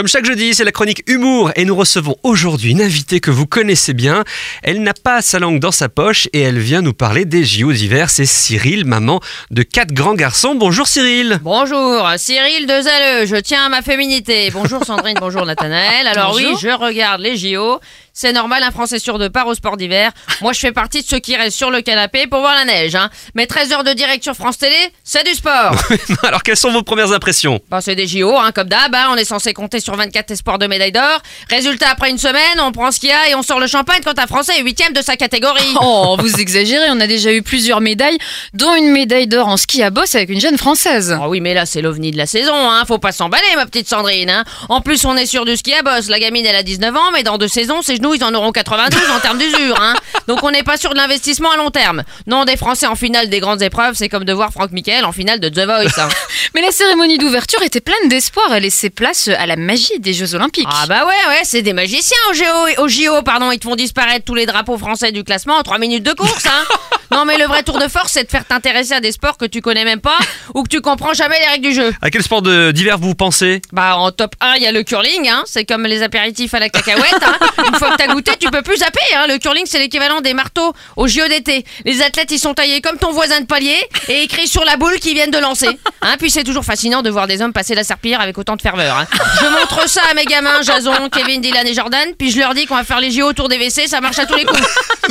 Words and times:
Comme 0.00 0.08
chaque 0.08 0.24
jeudi, 0.24 0.54
c'est 0.54 0.64
la 0.64 0.72
chronique 0.72 1.02
humour 1.08 1.50
et 1.56 1.66
nous 1.66 1.76
recevons 1.76 2.16
aujourd'hui 2.22 2.70
une 2.70 2.80
invitée 2.80 3.20
que 3.20 3.30
vous 3.30 3.46
connaissez 3.46 3.92
bien. 3.92 4.24
Elle 4.62 4.82
n'a 4.82 4.94
pas 4.94 5.20
sa 5.20 5.38
langue 5.38 5.58
dans 5.60 5.72
sa 5.72 5.90
poche 5.90 6.26
et 6.32 6.40
elle 6.40 6.58
vient 6.58 6.80
nous 6.80 6.94
parler 6.94 7.26
des 7.26 7.44
JO 7.44 7.70
d'hiver. 7.70 8.08
C'est 8.08 8.24
Cyril, 8.24 8.86
maman 8.86 9.20
de 9.50 9.62
quatre 9.62 9.92
grands 9.92 10.14
garçons. 10.14 10.54
Bonjour 10.54 10.86
Cyril. 10.86 11.38
Bonjour, 11.42 12.08
Cyril 12.16 12.66
de 12.66 12.80
Zaleux, 12.80 13.26
je 13.26 13.36
tiens 13.36 13.66
à 13.66 13.68
ma 13.68 13.82
féminité. 13.82 14.50
Bonjour 14.50 14.82
Sandrine, 14.86 15.18
bonjour 15.20 15.44
Nathanaël. 15.44 16.06
Alors 16.06 16.34
oui, 16.34 16.46
je 16.62 16.68
regarde 16.68 17.20
les 17.20 17.36
JO. 17.36 17.78
C'est 18.12 18.32
normal, 18.32 18.62
un 18.62 18.70
Français 18.70 18.98
sur 18.98 19.18
deux 19.18 19.30
part 19.30 19.46
au 19.46 19.54
sport 19.54 19.76
d'hiver. 19.76 20.10
Moi, 20.40 20.52
je 20.52 20.60
fais 20.60 20.72
partie 20.72 21.02
de 21.02 21.06
ceux 21.06 21.20
qui 21.20 21.36
restent 21.36 21.56
sur 21.56 21.70
le 21.70 21.80
canapé 21.80 22.26
pour 22.26 22.40
voir 22.40 22.54
la 22.54 22.64
neige. 22.64 22.94
Hein. 22.94 23.08
Mais 23.34 23.46
13 23.46 23.72
heures 23.72 23.84
de 23.84 23.92
direct 23.92 24.22
sur 24.24 24.34
France 24.34 24.58
Télé, 24.58 24.76
c'est 25.04 25.24
du 25.24 25.32
sport. 25.32 25.74
Alors 26.24 26.42
quelles 26.42 26.56
sont 26.56 26.72
vos 26.72 26.82
premières 26.82 27.12
impressions? 27.12 27.60
Bah, 27.70 27.80
c'est 27.80 27.94
des 27.94 28.06
JO, 28.06 28.36
hein, 28.36 28.50
comme 28.52 28.68
d'hab. 28.68 28.94
hein. 28.94 29.08
On 29.10 29.16
est 29.16 29.24
censé 29.24 29.52
compter 29.54 29.80
sur 29.80 29.94
24 29.96 30.30
espoirs 30.32 30.58
de 30.58 30.66
médaille 30.66 30.92
d'or. 30.92 31.20
Résultat, 31.48 31.88
après 31.90 32.10
une 32.10 32.18
semaine, 32.18 32.60
on 32.60 32.72
prend 32.72 32.90
ce 32.90 32.98
qu'il 33.00 33.08
y 33.10 33.12
a 33.12 33.28
et 33.30 33.34
on 33.34 33.42
sort 33.42 33.60
le 33.60 33.66
champagne 33.68 34.00
quand 34.04 34.18
un 34.18 34.26
Français 34.26 34.58
est 34.58 34.62
huitième 34.62 34.92
de 34.92 35.02
sa 35.02 35.16
catégorie. 35.16 35.74
Oh, 35.82 36.16
vous 36.18 36.40
exagérez, 36.40 36.86
on 36.90 37.00
a 37.00 37.06
déjà 37.06 37.32
eu 37.32 37.42
plusieurs 37.42 37.80
médailles, 37.80 38.18
dont 38.54 38.74
une 38.74 38.90
médaille 38.90 39.26
d'or 39.26 39.48
en 39.48 39.56
ski 39.56 39.82
à 39.82 39.90
bosse 39.90 40.14
avec 40.14 40.28
une 40.28 40.40
jeune 40.40 40.58
française. 40.58 41.16
Oh 41.22 41.26
oui, 41.28 41.40
mais 41.40 41.54
là, 41.54 41.64
c'est 41.64 41.80
l'ovni 41.80 42.10
de 42.10 42.16
la 42.18 42.26
saison, 42.26 42.54
hein. 42.54 42.84
Faut 42.86 42.98
pas 42.98 43.12
s'emballer, 43.12 43.46
ma 43.56 43.64
petite 43.66 43.88
Sandrine, 43.88 44.30
hein. 44.30 44.44
En 44.68 44.80
plus, 44.80 45.04
on 45.04 45.16
est 45.16 45.26
sur 45.26 45.44
du 45.44 45.56
ski 45.56 45.72
à 45.74 45.82
bosse. 45.82 46.08
La 46.08 46.18
gamine, 46.18 46.44
elle 46.44 46.56
a 46.56 46.62
19 46.62 46.94
ans, 46.96 47.10
mais 47.12 47.22
dans 47.22 47.38
deux 47.38 47.48
saisons, 47.48 47.80
ses 47.82 47.98
genoux, 48.00 48.14
ils 48.14 48.24
en 48.24 48.34
auront 48.34 48.52
92 48.52 48.98
en 49.10 49.20
termes 49.20 49.38
d'usure, 49.38 49.80
hein. 49.80 49.94
Donc, 50.26 50.42
on 50.42 50.50
n'est 50.50 50.62
pas 50.62 50.76
sûr 50.76 50.90
de 50.90 50.96
l'investissement 50.96 51.50
à 51.50 51.56
long 51.56 51.70
terme. 51.70 52.02
Non, 52.26 52.44
des 52.44 52.56
Français 52.56 52.86
en 52.86 52.94
finale 52.94 53.28
des 53.28 53.40
grandes 53.40 53.62
épreuves, 53.62 53.94
c'est 53.94 54.08
comme 54.08 54.24
de 54.24 54.32
voir 54.32 54.50
Franck 54.52 54.72
Michael 54.72 55.04
en 55.04 55.12
finale 55.12 55.40
de 55.40 55.48
The 55.48 55.64
Voice, 55.64 56.00
hein. 56.00 56.08
Mais 56.54 56.62
la 56.62 56.70
cérémonie 56.70 57.18
d'ouverture 57.18 57.62
était 57.62 57.80
pleine 57.80 58.08
d'espoir, 58.08 58.52
elle 58.52 58.62
laissait 58.62 58.90
place 58.90 59.28
à 59.28 59.46
la 59.46 59.56
magie 59.56 59.98
des 59.98 60.12
Jeux 60.12 60.34
Olympiques. 60.34 60.68
Ah 60.70 60.86
bah 60.86 61.04
ouais, 61.04 61.28
ouais, 61.28 61.40
c'est 61.44 61.62
des 61.62 61.72
magiciens 61.72 62.16
au 62.30 62.34
JO, 62.34 62.82
au 62.82 62.88
JO, 62.88 63.22
pardon. 63.22 63.50
Ils 63.50 63.58
te 63.58 63.68
font 63.68 63.76
disparaître 63.76 64.24
tous 64.24 64.34
les 64.34 64.46
drapeaux 64.46 64.78
français 64.78 65.12
du 65.12 65.24
classement 65.24 65.56
en 65.56 65.62
3 65.62 65.78
minutes 65.78 66.04
de 66.04 66.12
course, 66.12 66.46
hein. 66.46 66.64
Non, 67.12 67.24
mais 67.24 67.38
le 67.38 67.44
vrai 67.46 67.64
tour 67.64 67.78
de 67.78 67.88
force, 67.88 68.12
c'est 68.12 68.22
de 68.22 68.30
faire 68.30 68.44
t'intéresser 68.44 68.92
à 68.92 69.00
des 69.00 69.10
sports 69.10 69.36
que 69.36 69.44
tu 69.44 69.60
connais 69.60 69.84
même 69.84 70.00
pas 70.00 70.16
ou 70.54 70.62
que 70.62 70.68
tu 70.68 70.80
comprends 70.80 71.12
jamais 71.12 71.38
les 71.40 71.46
règles 71.46 71.66
du 71.68 71.74
jeu. 71.74 71.92
À 72.02 72.10
quel 72.10 72.22
sport 72.22 72.40
d'hiver 72.40 72.98
vous 72.98 73.16
pensez? 73.16 73.60
Bah 73.72 73.96
en 73.96 74.12
top 74.12 74.36
1, 74.40 74.54
il 74.56 74.62
y 74.62 74.66
a 74.66 74.72
le 74.72 74.84
curling, 74.84 75.28
hein. 75.28 75.42
c'est 75.44 75.64
comme 75.64 75.86
les 75.86 76.02
apéritifs 76.02 76.54
à 76.54 76.60
la 76.60 76.68
cacahuète. 76.68 77.22
Hein. 77.22 77.36
Une 77.66 77.74
fois 77.74 77.89
que 77.90 77.96
t'as 77.96 78.06
goûté, 78.12 78.32
tu 78.38 78.50
peux 78.50 78.62
plus 78.62 78.78
zapper. 78.78 78.98
Hein. 79.14 79.26
Le 79.28 79.38
curling, 79.38 79.64
c'est 79.66 79.78
l'équivalent 79.78 80.20
des 80.20 80.34
marteaux 80.34 80.72
au 80.96 81.06
JO 81.08 81.26
d'été. 81.28 81.64
Les 81.84 82.02
athlètes, 82.02 82.30
ils 82.30 82.38
sont 82.38 82.54
taillés 82.54 82.80
comme 82.80 82.96
ton 82.98 83.12
voisin 83.12 83.40
de 83.40 83.46
palier 83.46 83.76
et 84.08 84.22
écrits 84.22 84.48
sur 84.48 84.64
la 84.64 84.76
boule 84.76 84.98
qu'ils 85.00 85.14
viennent 85.14 85.30
de 85.30 85.38
lancer. 85.38 85.68
Hein. 86.02 86.14
Puis 86.18 86.30
c'est 86.30 86.44
toujours 86.44 86.64
fascinant 86.64 87.02
de 87.02 87.10
voir 87.10 87.26
des 87.26 87.42
hommes 87.42 87.52
passer 87.52 87.74
la 87.74 87.84
serpillière 87.84 88.20
avec 88.20 88.36
autant 88.38 88.56
de 88.56 88.62
ferveur. 88.62 88.96
Hein. 88.96 89.06
Je 89.40 89.46
montre 89.48 89.88
ça 89.88 90.02
à 90.10 90.14
mes 90.14 90.24
gamins, 90.24 90.62
Jason, 90.62 91.08
Kevin, 91.10 91.40
Dylan 91.40 91.66
et 91.66 91.74
Jordan, 91.74 92.08
puis 92.18 92.30
je 92.30 92.38
leur 92.38 92.54
dis 92.54 92.66
qu'on 92.66 92.76
va 92.76 92.84
faire 92.84 93.00
les 93.00 93.10
JO 93.10 93.26
autour 93.26 93.48
des 93.48 93.56
WC, 93.58 93.88
ça 93.88 94.00
marche 94.00 94.18
à 94.18 94.26
tous 94.26 94.34
les 94.36 94.44
coups. 94.44 94.60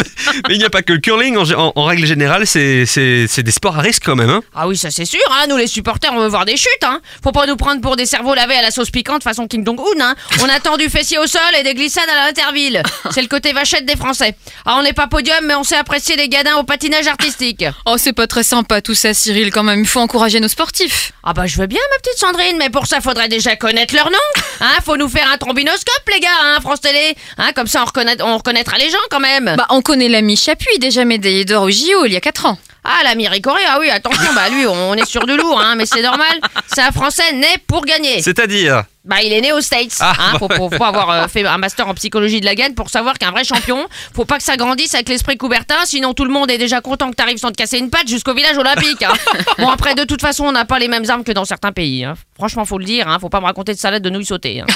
Mais 0.47 0.55
il 0.55 0.59
n'y 0.59 0.65
a 0.65 0.69
pas 0.69 0.81
que 0.81 0.93
le 0.93 0.99
curling, 0.99 1.37
en, 1.37 1.49
en- 1.51 1.71
en 1.75 1.83
règle 1.85 2.05
générale, 2.05 2.45
c'est 2.45 2.85
des 2.85 3.51
sports 3.51 3.77
à 3.77 3.81
risque 3.81 4.03
quand 4.05 4.15
même. 4.15 4.29
Hein 4.29 4.41
Ah 4.55 4.67
oui, 4.67 4.77
ça 4.77 4.91
c'est 4.91 5.05
sûr, 5.05 5.19
hein. 5.31 5.45
nous 5.47 5.57
les 5.57 5.67
supporters, 5.67 6.11
on 6.13 6.19
veut 6.19 6.27
voir 6.27 6.45
des 6.45 6.57
chutes. 6.57 6.83
Hein. 6.83 6.99
Faut 7.23 7.31
pas 7.31 7.45
nous 7.45 7.55
prendre 7.55 7.81
pour 7.81 7.95
des 7.95 8.05
cerveaux 8.05 8.33
lavés 8.35 8.55
à 8.55 8.61
la 8.61 8.71
sauce 8.71 8.89
piquante 8.91 9.23
façon 9.23 9.47
King 9.47 9.65
Jong-un. 9.65 10.15
On 10.41 10.49
attend 10.49 10.77
du 10.77 10.89
fessier 10.89 11.17
au 11.17 11.27
sol 11.27 11.41
et 11.59 11.63
des 11.63 11.73
glissades 11.73 12.09
à 12.09 12.25
l'interville. 12.27 12.68
C'est 13.11 13.21
le 13.21 13.27
côté 13.27 13.53
vachette 13.53 13.85
des 13.85 13.95
Français. 13.95 14.35
Ah, 14.65 14.75
on 14.79 14.83
n'est 14.83 14.93
pas 14.93 15.07
podium, 15.07 15.45
mais 15.45 15.55
on 15.55 15.63
sait 15.63 15.75
apprécier 15.75 16.15
les 16.15 16.29
gadins 16.29 16.55
au 16.57 16.63
patinage 16.63 17.07
artistique. 17.07 17.65
Oh, 17.85 17.95
c'est 17.97 18.13
pas 18.13 18.27
très 18.27 18.43
sympa 18.43 18.81
tout 18.81 18.95
ça, 18.95 19.13
Cyril, 19.13 19.51
quand 19.51 19.63
même. 19.63 19.79
Il 19.81 19.87
faut 19.87 19.99
encourager 19.99 20.39
nos 20.39 20.47
sportifs. 20.47 21.11
Ah 21.23 21.33
bah 21.33 21.45
je 21.47 21.57
veux 21.57 21.67
bien, 21.67 21.79
ma 21.91 21.97
petite 21.99 22.17
Sandrine, 22.19 22.57
mais 22.57 22.69
pour 22.69 22.87
ça, 22.87 23.01
faudrait 23.01 23.29
déjà 23.29 23.55
connaître 23.55 23.95
leur 23.95 24.09
nom. 24.11 24.17
Hein, 24.61 24.73
faut 24.85 24.97
nous 24.97 25.09
faire 25.09 25.29
un 25.31 25.37
trombinoscope, 25.37 26.09
les 26.13 26.19
gars, 26.19 26.27
hein, 26.43 26.57
France 26.61 26.81
Télé. 26.81 27.15
Hein, 27.37 27.51
comme 27.55 27.67
ça, 27.67 27.81
on, 27.81 27.85
reconnaît- 27.85 28.21
on 28.21 28.37
reconnaîtra 28.37 28.77
les 28.77 28.89
gens 28.89 28.97
quand 29.09 29.19
même. 29.19 29.55
Bah, 29.57 29.65
on 29.69 29.81
connaît 29.81 30.09
l'ami 30.09 30.35
Chapuis, 30.35 30.79
déjà 30.79 31.05
médaillé 31.05 31.45
d'or 31.45 31.63
au 31.63 31.69
JO 31.71 32.05
il 32.05 32.13
y 32.13 32.17
a 32.17 32.21
4 32.21 32.45
ans. 32.45 32.57
Ah, 32.91 33.03
l'ami 33.03 33.27
Ricoré, 33.27 33.61
ah 33.67 33.77
oui, 33.79 33.89
attention, 33.91 34.33
bah 34.33 34.49
lui, 34.49 34.65
on 34.65 34.95
est 34.95 35.05
sur 35.05 35.25
du 35.27 35.37
lourd, 35.37 35.61
hein, 35.61 35.75
mais 35.75 35.85
c'est 35.85 36.01
normal. 36.01 36.39
C'est 36.73 36.81
un 36.81 36.91
Français 36.91 37.33
né 37.33 37.45
pour 37.67 37.85
gagner. 37.85 38.19
C'est-à-dire 38.23 38.83
Bah, 39.05 39.17
il 39.23 39.31
est 39.31 39.41
né 39.41 39.53
aux 39.53 39.61
States. 39.61 39.95
Ah, 39.99 40.13
hein, 40.19 40.39
faut, 40.39 40.47
faut- 40.49 40.69
faut 40.75 40.83
avoir 40.83 41.09
euh, 41.11 41.27
fait 41.27 41.45
un 41.45 41.57
master 41.59 41.87
en 41.87 41.93
psychologie 41.93 42.39
de 42.41 42.45
la 42.45 42.55
gagne 42.55 42.73
pour 42.73 42.89
savoir 42.89 43.19
qu'un 43.19 43.29
vrai 43.31 43.43
champion, 43.43 43.87
faut 44.15 44.25
pas 44.25 44.37
que 44.37 44.43
ça 44.43 44.57
grandisse 44.57 44.95
avec 44.95 45.07
l'esprit 45.07 45.37
Coubertin, 45.37 45.75
sinon 45.85 46.13
tout 46.15 46.25
le 46.25 46.31
monde 46.31 46.49
est 46.49 46.57
déjà 46.57 46.81
content 46.81 47.11
que 47.11 47.15
t'arrives 47.15 47.37
sans 47.37 47.49
te 47.51 47.55
casser 47.57 47.77
une 47.77 47.91
patte 47.91 48.07
jusqu'au 48.07 48.33
village 48.33 48.57
olympique. 48.57 49.03
hein. 49.03 49.13
Bon, 49.59 49.69
après, 49.69 49.93
de 49.93 50.03
toute 50.03 50.21
façon, 50.21 50.45
on 50.45 50.51
n'a 50.51 50.65
pas 50.65 50.79
les 50.79 50.87
mêmes 50.87 51.07
armes 51.09 51.23
que 51.23 51.31
dans 51.31 51.45
certains 51.45 51.71
pays. 51.71 52.03
hein. 52.05 52.15
Franchement, 52.35 52.65
faut 52.65 52.79
le 52.79 52.85
dire, 52.85 53.07
hein, 53.07 53.19
faut 53.19 53.29
pas 53.29 53.39
me 53.39 53.45
raconter 53.45 53.73
de 53.73 53.79
salade 53.79 54.01
de 54.01 54.09
nouilles 54.09 54.25
sautées. 54.25 54.63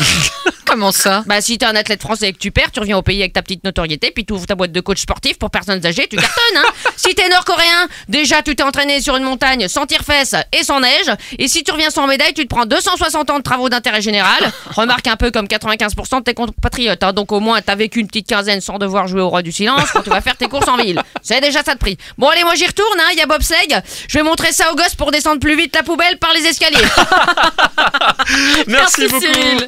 Comment 0.73 0.91
ça? 0.91 1.21
Bah, 1.27 1.39
si 1.39 1.59
t'es 1.59 1.67
un 1.67 1.75
athlète 1.75 2.01
français 2.01 2.29
et 2.29 2.33
que 2.33 2.39
tu 2.39 2.49
perds, 2.49 2.71
tu 2.71 2.79
reviens 2.79 2.97
au 2.97 3.03
pays 3.03 3.19
avec 3.19 3.33
ta 3.33 3.43
petite 3.43 3.63
notoriété, 3.63 4.09
puis 4.09 4.25
tu 4.25 4.33
ouvres 4.33 4.47
ta 4.47 4.55
boîte 4.55 4.71
de 4.71 4.79
coach 4.79 4.99
sportif 4.99 5.37
pour 5.37 5.51
personnes 5.51 5.85
âgées, 5.85 6.07
tu 6.09 6.15
cartonnes, 6.15 6.57
hein. 6.57 6.63
Si 6.97 7.13
t'es 7.13 7.29
nord-coréen, 7.29 7.87
déjà 8.09 8.41
tu 8.41 8.55
t'es 8.55 8.63
entraîné 8.63 8.99
sur 8.99 9.15
une 9.15 9.23
montagne 9.23 9.67
sans 9.67 9.85
tire-fesse 9.85 10.33
et 10.51 10.63
sans 10.63 10.79
neige, 10.79 11.11
et 11.37 11.47
si 11.47 11.63
tu 11.63 11.71
reviens 11.71 11.91
sans 11.91 12.07
médaille, 12.07 12.33
tu 12.33 12.41
te 12.41 12.47
prends 12.47 12.65
260 12.65 13.29
ans 13.29 13.37
de 13.37 13.43
travaux 13.43 13.69
d'intérêt 13.69 14.01
général. 14.01 14.51
Remarque 14.75 15.05
un 15.05 15.15
peu 15.15 15.29
comme 15.29 15.45
95% 15.45 16.17
de 16.17 16.23
tes 16.23 16.33
compatriotes, 16.33 17.03
hein. 17.03 17.13
donc 17.13 17.31
au 17.31 17.39
moins 17.39 17.61
t'as 17.61 17.75
vécu 17.75 17.99
une 17.99 18.07
petite 18.07 18.27
quinzaine 18.27 18.59
sans 18.59 18.79
devoir 18.79 19.07
jouer 19.07 19.21
au 19.21 19.29
roi 19.29 19.43
du 19.43 19.51
silence 19.51 19.91
quand 19.93 20.01
tu 20.01 20.09
vas 20.09 20.21
faire 20.21 20.37
tes 20.37 20.47
courses 20.47 20.67
en 20.67 20.77
ville. 20.77 20.99
C'est 21.21 21.39
déjà 21.39 21.61
ça 21.63 21.75
de 21.75 21.79
prix. 21.79 21.99
Bon, 22.17 22.29
allez, 22.29 22.43
moi 22.45 22.55
j'y 22.55 22.65
retourne, 22.65 22.99
hein. 22.99 23.09
Il 23.11 23.19
y 23.19 23.21
a 23.21 23.27
Bob 23.27 23.43
Sleg. 23.43 23.79
Je 24.07 24.17
vais 24.17 24.23
montrer 24.23 24.51
ça 24.51 24.71
aux 24.71 24.75
gosses 24.75 24.95
pour 24.95 25.11
descendre 25.11 25.39
plus 25.39 25.55
vite 25.55 25.75
la 25.75 25.83
poubelle 25.83 26.17
par 26.17 26.33
les 26.33 26.47
escaliers. 26.47 26.79
Merci, 28.67 29.07
beaucoup. 29.07 29.21
Cyril. 29.21 29.67